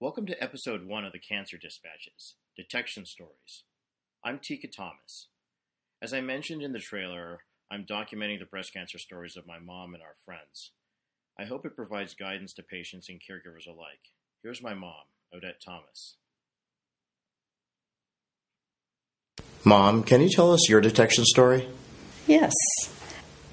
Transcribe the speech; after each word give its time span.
Welcome 0.00 0.26
to 0.26 0.40
episode 0.40 0.86
one 0.86 1.04
of 1.04 1.10
the 1.12 1.18
Cancer 1.18 1.56
Dispatches 1.56 2.36
Detection 2.56 3.04
Stories. 3.04 3.64
I'm 4.24 4.38
Tika 4.38 4.68
Thomas. 4.68 5.26
As 6.00 6.14
I 6.14 6.20
mentioned 6.20 6.62
in 6.62 6.72
the 6.72 6.78
trailer, 6.78 7.40
I'm 7.68 7.84
documenting 7.84 8.38
the 8.38 8.44
breast 8.44 8.72
cancer 8.72 8.98
stories 8.98 9.36
of 9.36 9.44
my 9.44 9.58
mom 9.58 9.94
and 9.94 10.02
our 10.04 10.14
friends. 10.24 10.70
I 11.36 11.46
hope 11.46 11.66
it 11.66 11.74
provides 11.74 12.14
guidance 12.14 12.52
to 12.54 12.62
patients 12.62 13.08
and 13.08 13.18
caregivers 13.18 13.66
alike. 13.66 14.12
Here's 14.40 14.62
my 14.62 14.72
mom, 14.72 15.02
Odette 15.34 15.60
Thomas. 15.60 16.14
Mom, 19.64 20.04
can 20.04 20.20
you 20.20 20.30
tell 20.30 20.52
us 20.52 20.68
your 20.68 20.80
detection 20.80 21.24
story? 21.24 21.68
Yes. 22.28 22.54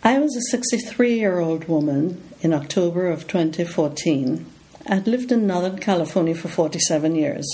I 0.03 0.19
was 0.19 0.35
a 0.35 0.51
63 0.51 1.17
year 1.17 1.39
old 1.39 1.67
woman 1.67 2.21
in 2.41 2.53
October 2.53 3.09
of 3.09 3.27
2014. 3.27 4.45
I'd 4.87 5.07
lived 5.07 5.31
in 5.31 5.47
Northern 5.47 5.79
California 5.79 6.35
for 6.35 6.47
47 6.47 7.15
years. 7.15 7.47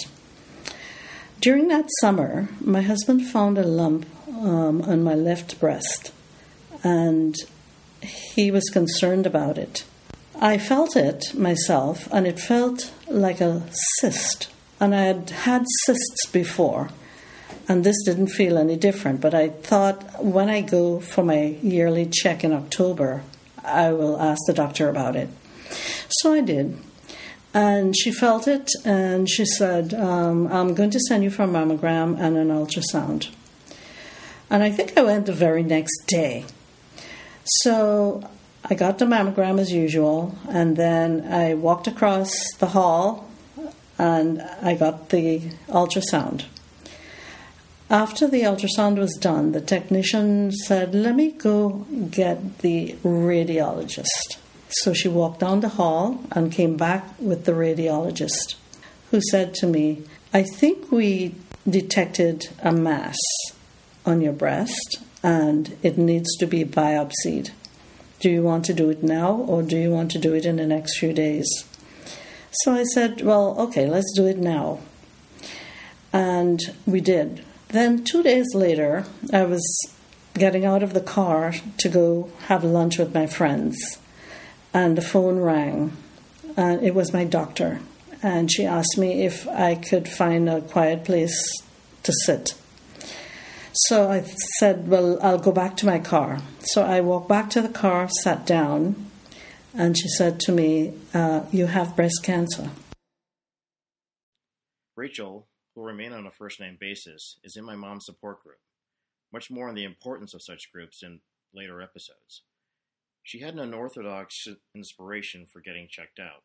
During 1.40 1.70
that 1.70 1.90
summer, 2.02 2.50
my 2.60 2.82
husband 2.82 3.26
found 3.26 3.58
a 3.58 3.64
lump 3.64 4.06
um, 4.28 4.82
on 4.82 5.04
my 5.04 5.16
left 5.16 5.60
breast 5.60 6.12
and 6.84 7.36
he 8.02 8.52
was 8.52 8.70
concerned 8.70 9.26
about 9.26 9.58
it. 9.58 9.86
I 10.40 10.58
felt 10.58 10.96
it 10.96 11.34
myself 11.34 12.08
and 12.12 12.28
it 12.28 12.40
felt 12.40 12.92
like 13.08 13.40
a 13.40 13.64
cyst. 14.00 14.50
And 14.80 14.94
I 14.94 15.04
had 15.04 15.30
had 15.30 15.66
cysts 15.86 16.26
before 16.32 16.90
and 17.68 17.84
this 17.84 18.04
didn't 18.04 18.28
feel 18.28 18.58
any 18.58 18.76
different. 18.76 19.22
But 19.22 19.34
I 19.34 19.50
thought 19.50 20.24
when 20.24 20.50
I 20.50 20.62
go 20.62 21.00
for 21.00 21.24
my 21.24 21.56
yearly 21.62 22.08
check 22.08 22.44
in 22.44 22.52
October, 22.52 23.24
I 23.64 23.94
will 23.94 24.20
ask 24.20 24.42
the 24.48 24.54
doctor 24.54 24.90
about 24.90 25.16
it. 25.16 25.30
So 26.10 26.34
I 26.34 26.42
did. 26.42 26.78
And 27.54 27.98
she 27.98 28.12
felt 28.12 28.48
it 28.48 28.70
and 28.86 29.30
she 29.30 29.46
said, 29.46 29.94
um, 29.94 30.48
I'm 30.48 30.74
going 30.74 30.92
to 30.92 31.00
send 31.00 31.24
you 31.24 31.30
for 31.30 31.44
a 31.44 31.48
mammogram 31.48 32.20
and 32.20 32.38
an 32.38 32.48
ultrasound. 32.48 33.30
And 34.50 34.64
I 34.64 34.72
think 34.72 34.98
I 34.98 35.02
went 35.02 35.26
the 35.26 35.34
very 35.34 35.64
next 35.64 36.06
day. 36.08 36.46
So 37.44 38.30
I 38.64 38.76
got 38.76 39.00
the 39.00 39.06
mammogram 39.06 39.60
as 39.60 39.72
usual, 39.72 40.38
and 40.48 40.78
then 40.78 41.28
I 41.32 41.56
walked 41.56 41.88
across 41.88 42.32
the 42.60 42.68
hall 42.68 43.28
and 43.98 44.42
I 44.62 44.76
got 44.76 45.10
the 45.10 45.40
ultrasound. 45.68 46.46
After 47.90 48.28
the 48.28 48.42
ultrasound 48.42 48.98
was 48.98 49.18
done, 49.20 49.52
the 49.52 49.62
technician 49.62 50.52
said, 50.52 50.96
Let 50.96 51.16
me 51.16 51.32
go 51.32 51.86
get 52.10 52.60
the 52.60 52.96
radiologist. 53.04 54.38
So 54.72 54.94
she 54.94 55.08
walked 55.08 55.40
down 55.40 55.60
the 55.60 55.70
hall 55.70 56.24
and 56.32 56.52
came 56.52 56.78
back 56.78 57.06
with 57.20 57.46
the 57.46 57.52
radiologist, 57.52 58.56
who 59.12 59.22
said 59.30 59.54
to 59.56 59.68
me, 59.68 60.04
I 60.34 60.44
think 60.44 60.92
we 60.92 61.36
detected 61.70 62.50
a 62.64 62.72
mass 62.72 63.18
on 64.06 64.22
your 64.22 64.34
breast 64.34 65.00
and 65.22 65.78
it 65.84 65.98
needs 65.98 66.36
to 66.38 66.48
be 66.48 66.64
biopsied. 66.64 67.52
Do 68.20 68.30
you 68.30 68.44
want 68.44 68.66
to 68.66 68.74
do 68.74 68.90
it 68.90 69.04
now 69.04 69.34
or 69.34 69.62
do 69.62 69.78
you 69.78 69.92
want 69.92 70.12
to 70.12 70.20
do 70.20 70.34
it 70.34 70.46
in 70.46 70.58
the 70.58 70.66
next 70.66 70.98
few 70.98 71.12
days? 71.12 71.48
So 72.64 72.74
I 72.74 72.84
said, 72.84 73.22
Well, 73.22 73.56
okay, 73.60 73.88
let's 73.88 74.12
do 74.16 74.28
it 74.28 74.38
now. 74.38 74.80
And 76.14 76.60
we 76.86 77.02
did. 77.02 77.44
Then, 77.70 78.04
two 78.04 78.22
days 78.22 78.54
later, 78.54 79.06
I 79.32 79.44
was 79.44 79.64
getting 80.34 80.66
out 80.66 80.84
of 80.84 80.94
the 80.94 81.02
car 81.02 81.54
to 81.78 81.90
go 81.90 82.30
have 82.48 82.64
lunch 82.64 82.98
with 82.98 83.14
my 83.14 83.28
friends, 83.28 83.78
and 84.74 84.98
the 84.98 85.02
phone 85.02 85.40
rang. 85.40 85.96
And 86.58 86.84
it 86.84 86.94
was 86.94 87.14
my 87.14 87.24
doctor, 87.24 87.80
and 88.22 88.52
she 88.52 88.66
asked 88.66 88.98
me 88.98 89.26
if 89.26 89.48
I 89.48 89.76
could 89.76 90.08
find 90.08 90.50
a 90.50 90.62
quiet 90.62 91.06
place 91.06 91.38
to 92.04 92.14
sit. 92.26 92.56
So 93.74 94.12
I 94.12 94.26
said, 94.60 94.88
Well, 94.88 95.18
I'll 95.22 95.40
go 95.40 95.52
back 95.52 95.78
to 95.78 95.86
my 95.86 96.00
car. 96.00 96.40
So 96.60 96.84
I 96.84 97.00
walked 97.00 97.30
back 97.30 97.50
to 97.52 97.62
the 97.62 97.70
car, 97.70 98.10
sat 98.10 98.46
down, 98.46 99.10
and 99.74 99.98
she 99.98 100.10
said 100.10 100.40
to 100.42 100.52
me, 100.52 100.94
uh, 101.14 101.44
You 101.52 101.68
have 101.68 101.96
breast 101.96 102.22
cancer. 102.24 102.70
Rachel 104.98 105.48
who 105.74 105.82
will 105.82 105.88
remain 105.88 106.14
on 106.14 106.26
a 106.26 106.32
first 106.32 106.60
name 106.60 106.78
basis, 106.80 107.40
is 107.44 107.56
in 107.56 107.64
my 107.64 107.76
mom's 107.76 108.06
support 108.06 108.44
group. 108.44 108.60
Much 109.32 109.50
more 109.50 109.70
on 109.70 109.76
the 109.76 109.86
importance 109.86 110.34
of 110.34 110.42
such 110.44 110.72
groups 110.74 111.02
in 111.04 111.22
later 111.54 111.82
episodes. 111.82 112.44
She 113.24 113.40
had 113.40 113.54
an 113.54 113.60
unorthodox 113.60 114.48
inspiration 114.76 115.46
for 115.52 115.62
getting 115.62 115.88
checked 115.90 116.20
out. 116.20 116.44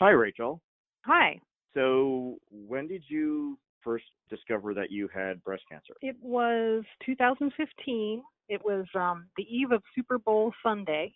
Hi, 0.00 0.10
Rachel. 0.10 0.60
Hi. 1.06 1.40
So, 1.74 2.38
when 2.50 2.88
did 2.88 3.02
you 3.08 3.58
first 3.82 4.04
discover 4.30 4.74
that 4.74 4.90
you 4.90 5.08
had 5.14 5.42
breast 5.44 5.62
cancer? 5.70 5.94
It 6.00 6.16
was 6.20 6.84
2015. 7.06 8.22
It 8.48 8.60
was 8.64 8.84
um, 8.94 9.26
the 9.36 9.44
eve 9.44 9.72
of 9.72 9.82
Super 9.94 10.18
Bowl 10.18 10.52
Sunday 10.62 11.14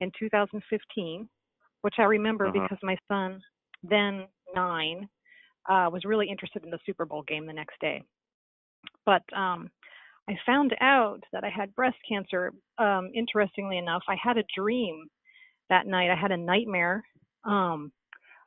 in 0.00 0.12
2015, 0.18 1.28
which 1.82 1.94
I 1.98 2.02
remember 2.02 2.46
uh-huh. 2.46 2.60
because 2.62 2.78
my 2.82 2.96
son, 3.08 3.40
then 3.82 4.26
nine, 4.54 5.08
uh, 5.68 5.88
was 5.92 6.04
really 6.04 6.28
interested 6.28 6.64
in 6.64 6.70
the 6.70 6.78
Super 6.86 7.04
Bowl 7.04 7.22
game 7.26 7.46
the 7.46 7.52
next 7.52 7.80
day. 7.80 8.02
But 9.04 9.22
um, 9.36 9.70
I 10.28 10.34
found 10.44 10.74
out 10.80 11.20
that 11.32 11.42
I 11.42 11.48
had 11.48 11.74
breast 11.74 11.96
cancer. 12.06 12.52
Um, 12.76 13.10
interestingly 13.14 13.78
enough, 13.78 14.02
I 14.08 14.16
had 14.22 14.36
a 14.36 14.44
dream 14.56 15.06
that 15.70 15.86
night. 15.86 16.10
I 16.10 16.20
had 16.20 16.32
a 16.32 16.36
nightmare. 16.36 17.02
Um, 17.44 17.90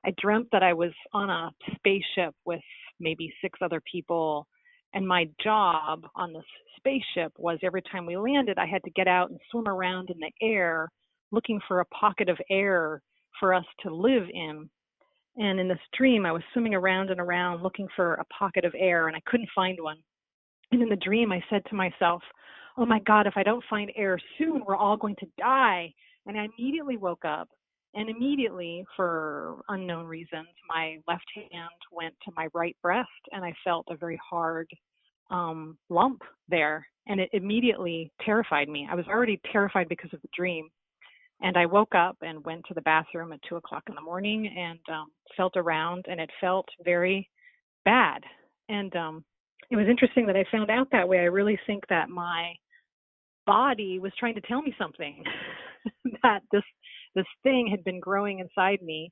I 0.06 0.14
dreamt 0.22 0.48
that 0.52 0.64
I 0.64 0.74
was 0.74 0.92
on 1.14 1.30
a 1.30 1.52
spaceship 1.76 2.36
with 2.46 2.62
maybe 3.00 3.34
six 3.42 3.60
other 3.64 3.82
people. 3.92 4.48
And 4.94 5.08
my 5.08 5.28
job 5.44 6.06
on 6.16 6.34
this 6.34 6.44
spaceship 6.78 7.34
was 7.38 7.58
every 7.64 7.82
time 7.82 8.06
we 8.06 8.18
landed, 8.18 8.58
I 8.60 8.66
had 8.68 8.84
to 8.84 8.92
get 8.92 9.08
out 9.08 9.32
and 9.32 9.40
swim 9.50 9.68
around 9.68 10.10
in 10.10 10.20
the 10.20 10.32
air 10.46 10.88
looking 11.32 11.60
for 11.68 11.80
a 11.80 11.86
pocket 11.86 12.30
of 12.30 12.38
air 12.50 13.02
for 13.40 13.54
us 13.54 13.66
to 13.84 13.94
live 13.94 14.28
in. 14.32 14.70
And 15.38 15.60
in 15.60 15.68
this 15.68 15.80
dream, 15.98 16.26
I 16.26 16.32
was 16.32 16.44
swimming 16.52 16.76
around 16.76 17.10
and 17.10 17.20
around 17.20 17.64
looking 17.64 17.88
for 17.96 18.16
a 18.16 18.26
pocket 18.26 18.66
of 18.66 18.76
air, 18.78 19.08
and 19.08 19.16
I 19.16 19.22
couldn't 19.26 19.50
find 19.56 19.80
one. 19.82 19.98
And 20.72 20.82
in 20.82 20.90
the 20.90 20.96
dream, 20.96 21.32
I 21.32 21.44
said 21.50 21.64
to 21.70 21.76
myself, 21.76 22.22
Oh 22.78 22.86
my 22.86 23.00
God, 23.00 23.28
if 23.28 23.34
I 23.36 23.44
don't 23.44 23.64
find 23.70 23.92
air 23.96 24.18
soon, 24.38 24.64
we're 24.66 24.78
all 24.78 24.98
going 24.98 25.16
to 25.18 25.28
die. 25.38 25.94
And 26.26 26.40
I 26.40 26.48
immediately 26.58 26.98
woke 26.98 27.26
up, 27.26 27.50
and 27.94 28.10
immediately, 28.10 28.86
for 28.96 29.62
unknown 29.68 30.06
reasons, 30.06 30.48
my 30.70 30.98
left 31.08 31.26
hand 31.36 31.70
went 31.92 32.14
to 32.24 32.32
my 32.38 32.48
right 32.54 32.78
breast, 32.82 33.10
and 33.32 33.44
I 33.44 33.54
felt 33.64 33.88
a 33.90 33.98
very 33.98 34.20
hard 34.28 34.70
um, 35.30 35.78
lump 35.90 36.22
there. 36.48 36.88
And 37.08 37.20
it 37.20 37.30
immediately 37.34 38.12
terrified 38.24 38.70
me. 38.70 38.88
I 38.90 38.96
was 38.96 39.08
already 39.08 39.42
terrified 39.52 39.90
because 39.90 40.14
of 40.14 40.22
the 40.22 40.30
dream. 40.36 40.70
And 41.42 41.58
I 41.58 41.66
woke 41.66 41.96
up 41.96 42.18
and 42.22 42.46
went 42.46 42.64
to 42.68 42.76
the 42.76 42.82
bathroom 42.82 43.34
at 43.34 43.40
two 43.50 43.56
o'clock 43.56 43.84
in 43.90 43.96
the 43.96 44.02
morning 44.02 44.48
and 44.48 44.80
um, 44.90 45.08
felt 45.36 45.58
around, 45.58 46.06
and 46.08 46.22
it 46.22 46.30
felt 46.40 46.68
very 46.86 47.28
bad. 47.84 48.22
And 48.70 48.96
um, 48.96 49.26
it 49.72 49.78
was 49.78 49.88
interesting 49.90 50.28
that 50.28 50.36
I 50.36 50.44
found 50.52 50.70
out 50.70 50.90
that 50.92 51.08
way. 51.08 51.20
I 51.20 51.24
really 51.24 51.58
think 51.66 51.86
that 51.90 52.10
my 52.10 52.54
body 53.48 54.00
was 54.00 54.12
trying 54.20 54.36
to 54.36 54.42
tell 54.42 54.62
me 54.62 54.76
something 54.78 55.24
that 56.24 56.42
this 56.52 56.64
this 57.16 57.26
thing 57.44 57.68
had 57.70 57.84
been 57.84 58.00
growing 58.00 58.40
inside 58.40 58.82
me, 58.82 59.12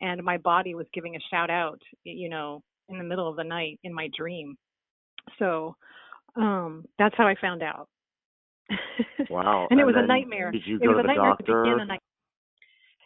and 0.00 0.22
my 0.22 0.38
body 0.38 0.74
was 0.74 0.86
giving 0.94 1.16
a 1.16 1.20
shout 1.30 1.50
out, 1.50 1.80
you 2.04 2.28
know, 2.28 2.62
in 2.88 2.98
the 2.98 3.04
middle 3.04 3.28
of 3.28 3.36
the 3.36 3.44
night 3.44 3.78
in 3.84 3.92
my 3.92 4.08
dream. 4.16 4.56
So 5.38 5.74
um, 6.36 6.84
that's 6.98 7.14
how 7.16 7.26
I 7.26 7.34
found 7.40 7.62
out. 7.62 7.88
Wow. 9.28 9.66
and, 9.70 9.80
it 9.80 9.84
was 9.84 9.94
a 9.96 10.06
nightmare. 10.06 10.50
Did 10.52 10.66
you 10.66 10.76
it 10.76 10.82
go 10.82 10.88
was 10.88 10.96
to 10.96 11.00
a 11.00 11.02
the 11.02 11.08
nightmare 11.08 11.30
doctor? 11.30 11.44
to 11.44 11.62
begin 11.62 11.80
a 11.80 11.86
night. 11.86 12.00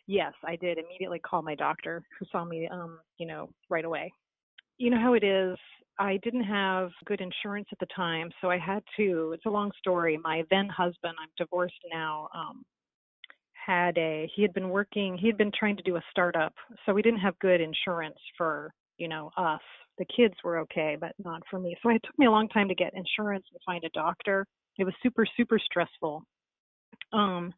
Yes, 0.06 0.32
I 0.44 0.56
did 0.56 0.78
immediately 0.78 1.18
call 1.18 1.42
my 1.42 1.54
doctor 1.54 2.02
who 2.18 2.26
saw 2.32 2.44
me 2.44 2.68
um, 2.70 2.98
you 3.18 3.26
know, 3.26 3.48
right 3.68 3.84
away. 3.84 4.12
You 4.78 4.90
know 4.90 5.00
how 5.00 5.14
it 5.14 5.24
is. 5.24 5.56
I 6.00 6.18
didn't 6.22 6.44
have 6.44 6.90
good 7.04 7.20
insurance 7.20 7.68
at 7.72 7.78
the 7.78 7.86
time, 7.94 8.30
so 8.40 8.50
I 8.50 8.58
had 8.58 8.82
to 8.96 9.32
it's 9.34 9.46
a 9.46 9.50
long 9.50 9.70
story. 9.78 10.18
My 10.24 10.44
then 10.50 10.68
husband, 10.68 11.14
I'm 11.20 11.28
divorced 11.38 11.74
now, 11.92 12.28
um 12.34 12.64
had 13.54 13.96
a 13.98 14.28
he 14.34 14.42
had 14.42 14.54
been 14.54 14.70
working 14.70 15.18
he 15.18 15.26
had 15.26 15.36
been 15.38 15.52
trying 15.56 15.76
to 15.76 15.82
do 15.82 15.96
a 15.96 16.02
startup 16.10 16.54
so 16.86 16.94
we 16.94 17.02
didn't 17.02 17.20
have 17.20 17.38
good 17.40 17.60
insurance 17.60 18.18
for 18.36 18.72
you 18.98 19.08
know 19.08 19.30
us. 19.36 19.60
The 19.98 20.06
kids 20.16 20.34
were 20.44 20.58
okay 20.60 20.96
but 21.00 21.12
not 21.22 21.42
for 21.50 21.60
me. 21.60 21.76
So 21.82 21.90
it 21.90 22.02
took 22.04 22.18
me 22.18 22.26
a 22.26 22.30
long 22.30 22.48
time 22.48 22.68
to 22.68 22.74
get 22.74 22.94
insurance 22.94 23.44
and 23.52 23.60
find 23.66 23.84
a 23.84 23.90
doctor. 23.90 24.46
It 24.78 24.84
was 24.84 24.94
super 25.02 25.26
super 25.36 25.58
stressful. 25.58 26.24
Um 27.12 27.52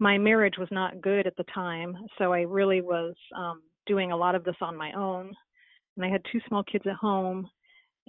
my 0.00 0.16
marriage 0.18 0.54
was 0.58 0.68
not 0.70 1.00
good 1.02 1.26
at 1.26 1.36
the 1.36 1.44
time 1.54 1.96
so 2.18 2.32
i 2.32 2.40
really 2.42 2.80
was 2.80 3.14
um 3.36 3.62
doing 3.86 4.12
a 4.12 4.16
lot 4.16 4.34
of 4.36 4.44
this 4.44 4.56
on 4.60 4.76
my 4.76 4.92
own 4.92 5.32
and 5.96 6.04
i 6.06 6.08
had 6.08 6.22
two 6.32 6.40
small 6.48 6.62
kids 6.64 6.84
at 6.86 6.94
home 6.94 7.48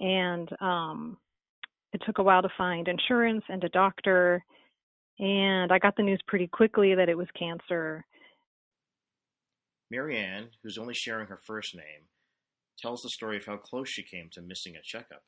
and 0.00 0.48
um 0.60 1.16
it 1.92 2.02
took 2.06 2.18
a 2.18 2.22
while 2.22 2.42
to 2.42 2.48
find 2.56 2.88
insurance 2.88 3.44
and 3.48 3.62
a 3.62 3.68
doctor 3.68 4.42
and 5.18 5.70
i 5.70 5.78
got 5.78 5.96
the 5.96 6.02
news 6.02 6.20
pretty 6.26 6.48
quickly 6.48 6.94
that 6.94 7.08
it 7.08 7.16
was 7.16 7.28
cancer 7.38 8.04
Marianne, 9.90 10.50
who's 10.62 10.78
only 10.78 10.94
sharing 10.94 11.26
her 11.26 11.36
first 11.36 11.74
name, 11.74 12.06
tells 12.78 13.02
the 13.02 13.08
story 13.08 13.36
of 13.36 13.44
how 13.44 13.56
close 13.56 13.88
she 13.88 14.02
came 14.02 14.28
to 14.32 14.40
missing 14.40 14.76
a 14.76 14.82
checkup. 14.82 15.24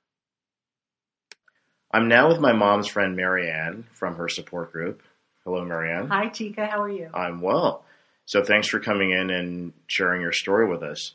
I'm 1.92 2.08
now 2.08 2.28
with 2.28 2.38
my 2.38 2.52
mom's 2.52 2.86
friend 2.86 3.16
Marianne 3.16 3.86
from 3.92 4.14
her 4.14 4.28
support 4.28 4.72
group. 4.72 5.02
Hello, 5.44 5.64
Marianne. 5.64 6.08
Hi, 6.08 6.28
Tika. 6.28 6.66
How 6.66 6.80
are 6.80 6.88
you? 6.88 7.10
I'm 7.12 7.40
well. 7.40 7.84
So 8.24 8.42
thanks 8.44 8.68
for 8.68 8.78
coming 8.78 9.10
in 9.10 9.30
and 9.30 9.72
sharing 9.88 10.22
your 10.22 10.32
story 10.32 10.66
with 10.66 10.82
us. 10.82 11.14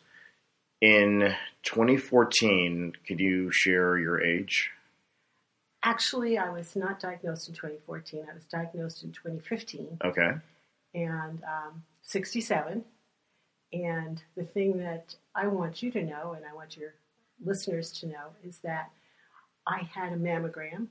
In 0.82 1.36
2014, 1.64 2.94
could 3.08 3.20
you 3.20 3.52
share 3.52 3.98
your 3.98 4.22
age? 4.22 4.70
Actually, 5.84 6.38
I 6.38 6.50
was 6.50 6.76
not 6.76 7.00
diagnosed 7.00 7.50
in 7.50 7.56
2014. 7.56 8.28
I 8.30 8.34
was 8.34 8.44
diagnosed 8.46 9.04
in 9.04 9.12
2015. 9.12 10.00
Okay. 10.04 10.32
And 10.94 11.44
um, 11.44 11.84
67. 12.04 12.84
And 13.74 14.22
the 14.36 14.44
thing 14.44 14.78
that 14.78 15.16
I 15.36 15.48
want 15.48 15.82
you 15.82 15.92
to 15.92 16.04
know, 16.04 16.34
and 16.34 16.46
I 16.46 16.54
want 16.54 16.78
your 16.78 16.94
listeners 17.44 17.92
to 18.00 18.08
know, 18.08 18.34
is 18.44 18.60
that 18.60 18.92
I 19.66 19.90
had 19.94 20.14
a 20.14 20.18
mammogram, 20.18 20.88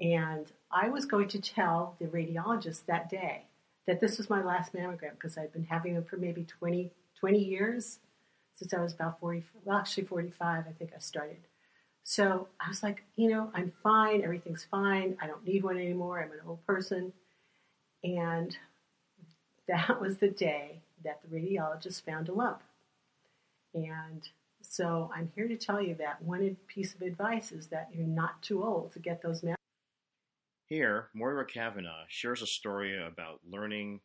and 0.00 0.50
I 0.72 0.88
was 0.88 1.04
going 1.04 1.28
to 1.28 1.40
tell 1.40 1.94
the 2.00 2.06
radiologist 2.06 2.86
that 2.86 3.08
day 3.08 3.44
that 3.86 4.00
this 4.00 4.18
was 4.18 4.28
my 4.28 4.42
last 4.42 4.74
mammogram 4.74 5.12
because 5.12 5.38
I'd 5.38 5.52
been 5.52 5.64
having 5.64 5.94
them 5.94 6.04
for 6.04 6.16
maybe 6.16 6.44
20, 6.44 6.90
20 7.20 7.38
years 7.38 8.00
since 8.54 8.72
I 8.72 8.80
was 8.80 8.92
about 8.94 9.20
40, 9.20 9.44
well, 9.64 9.78
actually 9.78 10.04
45, 10.04 10.64
I 10.68 10.72
think 10.72 10.92
I 10.94 10.98
started. 10.98 11.48
So 12.04 12.48
I 12.60 12.68
was 12.68 12.82
like, 12.82 13.02
you 13.16 13.30
know, 13.30 13.50
I'm 13.54 13.72
fine. 13.82 14.22
Everything's 14.22 14.66
fine. 14.70 15.16
I 15.20 15.26
don't 15.26 15.44
need 15.44 15.64
one 15.64 15.78
anymore. 15.78 16.22
I'm 16.22 16.32
an 16.32 16.40
old 16.46 16.64
person. 16.66 17.12
And 18.02 18.56
that 19.66 20.00
was 20.00 20.18
the 20.18 20.28
day 20.28 20.82
that 21.02 21.20
the 21.22 21.34
radiologist 21.34 22.04
found 22.04 22.28
a 22.28 22.34
lump. 22.34 22.62
And 23.72 24.28
so 24.60 25.10
I'm 25.14 25.30
here 25.34 25.48
to 25.48 25.56
tell 25.56 25.80
you 25.80 25.94
that 25.96 26.22
one 26.22 26.56
piece 26.66 26.94
of 26.94 27.02
advice 27.02 27.52
is 27.52 27.68
that 27.68 27.88
you're 27.92 28.06
not 28.06 28.42
too 28.42 28.62
old 28.62 28.92
to 28.92 28.98
get 28.98 29.22
those 29.22 29.40
mammograms. 29.40 29.54
Here, 30.66 31.08
Moira 31.14 31.44
Kavanagh 31.46 32.04
shares 32.08 32.42
a 32.42 32.46
story 32.46 33.02
about 33.02 33.40
learning. 33.46 34.00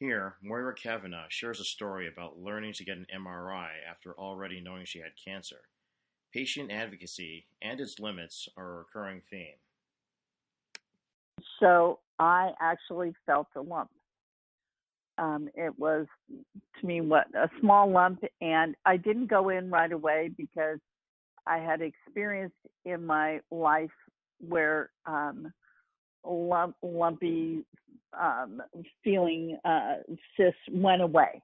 Here, 0.00 0.36
Moira 0.42 0.72
Kavanagh 0.74 1.26
shares 1.28 1.60
a 1.60 1.64
story 1.64 2.08
about 2.08 2.38
learning 2.38 2.72
to 2.74 2.84
get 2.84 2.96
an 2.96 3.06
MRI 3.14 3.68
after 3.88 4.14
already 4.18 4.58
knowing 4.58 4.86
she 4.86 5.00
had 5.00 5.12
cancer. 5.22 5.60
Patient 6.32 6.72
advocacy 6.72 7.44
and 7.60 7.78
its 7.78 7.98
limits 7.98 8.48
are 8.56 8.72
a 8.72 8.78
recurring 8.78 9.20
theme. 9.28 9.58
So 11.60 11.98
I 12.18 12.52
actually 12.62 13.12
felt 13.26 13.48
a 13.54 13.60
lump. 13.60 13.90
Um, 15.18 15.50
it 15.54 15.78
was 15.78 16.06
to 16.80 16.86
me 16.86 17.02
what 17.02 17.26
a 17.34 17.50
small 17.60 17.90
lump, 17.90 18.24
and 18.40 18.74
I 18.86 18.96
didn't 18.96 19.26
go 19.26 19.50
in 19.50 19.68
right 19.68 19.92
away 19.92 20.30
because 20.34 20.78
I 21.46 21.58
had 21.58 21.82
experienced 21.82 22.56
in 22.86 23.04
my 23.04 23.40
life 23.50 23.90
where 24.38 24.88
um, 25.04 25.52
lump, 26.24 26.76
lumpy 26.82 27.64
um, 28.18 28.62
feeling 29.02 29.58
uh, 29.64 29.96
cysts 30.36 30.58
went 30.70 31.02
away. 31.02 31.42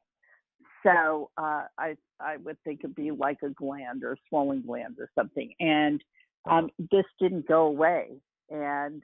So 0.82 1.30
uh, 1.36 1.64
I 1.78 1.96
I 2.20 2.36
would 2.38 2.62
think 2.62 2.80
it'd 2.80 2.94
be 2.94 3.10
like 3.10 3.38
a 3.42 3.50
gland 3.50 4.04
or 4.04 4.12
a 4.12 4.16
swollen 4.28 4.62
gland 4.62 4.96
or 4.98 5.10
something, 5.14 5.52
and 5.58 6.02
um, 6.48 6.70
this 6.90 7.04
didn't 7.20 7.48
go 7.48 7.66
away, 7.66 8.20
and 8.50 9.02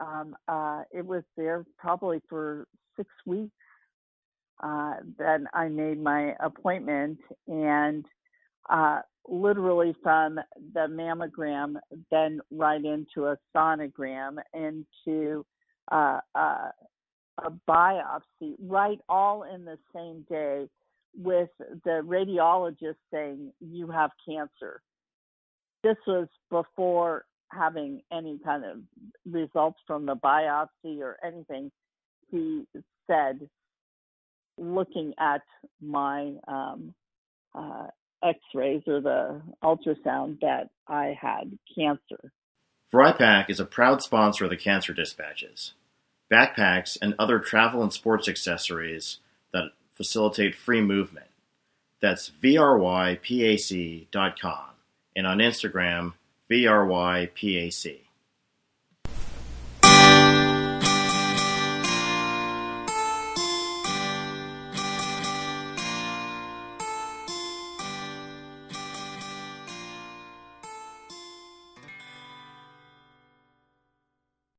um, 0.00 0.36
uh, 0.48 0.82
it 0.92 1.04
was 1.04 1.22
there 1.36 1.64
probably 1.78 2.22
for 2.28 2.66
six 2.96 3.08
weeks. 3.26 3.52
Uh, 4.62 4.94
then 5.18 5.46
I 5.52 5.68
made 5.68 6.02
my 6.02 6.34
appointment, 6.40 7.18
and 7.48 8.06
uh, 8.70 9.00
literally 9.28 9.94
from 10.02 10.38
the 10.74 10.86
mammogram, 10.88 11.76
then 12.10 12.40
right 12.50 12.84
into 12.84 13.26
a 13.26 13.36
sonogram, 13.54 14.36
into 14.52 15.44
uh, 15.90 16.20
uh, 16.34 16.68
a 17.38 17.50
biopsy, 17.68 18.54
right 18.60 18.98
all 19.08 19.42
in 19.42 19.64
the 19.64 19.78
same 19.94 20.24
day, 20.28 20.68
with 21.16 21.50
the 21.84 22.02
radiologist 22.04 22.96
saying 23.12 23.52
you 23.60 23.90
have 23.90 24.10
cancer. 24.26 24.82
This 25.82 25.96
was 26.06 26.28
before 26.50 27.24
having 27.52 28.02
any 28.12 28.38
kind 28.44 28.64
of 28.64 28.78
results 29.30 29.78
from 29.86 30.06
the 30.06 30.16
biopsy 30.16 31.00
or 31.00 31.16
anything. 31.24 31.70
He 32.30 32.64
said, 33.06 33.48
looking 34.58 35.12
at 35.18 35.42
my 35.80 36.32
um, 36.48 36.94
uh, 37.54 37.86
x-rays 38.24 38.82
or 38.86 39.00
the 39.00 39.42
ultrasound 39.62 40.40
that 40.40 40.70
I 40.88 41.16
had 41.20 41.58
cancer. 41.74 42.32
VRYPAC 42.92 43.50
is 43.50 43.60
a 43.60 43.64
proud 43.64 44.02
sponsor 44.02 44.44
of 44.44 44.50
the 44.50 44.56
Cancer 44.56 44.92
Dispatches. 44.92 45.74
Backpacks 46.32 46.96
and 47.02 47.14
other 47.18 47.38
travel 47.38 47.82
and 47.82 47.92
sports 47.92 48.28
accessories 48.28 49.18
that 49.52 49.72
facilitate 49.94 50.54
free 50.54 50.80
movement. 50.80 51.26
That's 52.00 52.30
VRYPAC.com 52.42 53.14
and 55.16 55.26
on 55.26 55.38
Instagram, 55.38 56.12
VRYPAC. 56.50 58.03